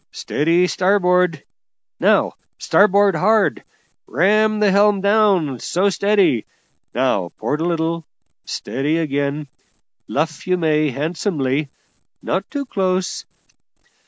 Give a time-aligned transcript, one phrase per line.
[0.11, 1.43] Steady starboard!
[1.99, 3.63] now starboard hard!
[4.07, 5.59] ram the helm down!
[5.59, 6.47] so, steady!
[6.95, 8.03] Now port a little!
[8.43, 9.47] steady again!
[10.07, 11.69] luff you may, handsomely;
[12.19, 13.25] not too close!